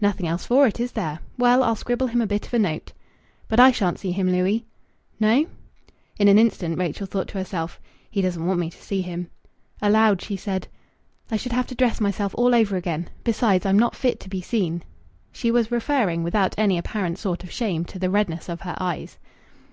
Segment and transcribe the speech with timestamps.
[0.00, 1.20] "Nothing else for it, is there?
[1.36, 2.92] Well, I'll scribble him a bit of a note."
[3.46, 4.66] "But I shan't see him, Louis."
[5.20, 5.46] "No?"
[6.18, 7.78] In an instant Rachel thought to herself:
[8.10, 9.30] "He doesn't want me to see him."
[9.80, 10.66] Aloud she said:
[11.30, 13.08] "I should have to dress myself all over again.
[13.22, 14.82] Besides, I'm not fit to be seen."
[15.30, 19.16] She was referring, without any apparent sort of shame, to the redness of her eyes.